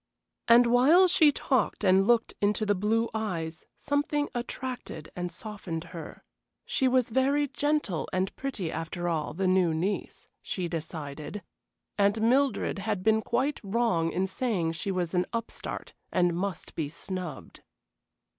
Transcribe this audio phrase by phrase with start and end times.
[0.47, 6.23] And while she talked and looked into the blue eyes something attracted and softened her.
[6.65, 11.43] She was very gentle and pretty, after all, the new niece, she decided,
[11.99, 16.89] and Mildred had been quite wrong in saying she was an upstart and must be
[16.89, 17.61] snubbed.